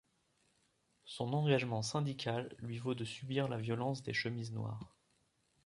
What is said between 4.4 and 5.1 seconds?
noires.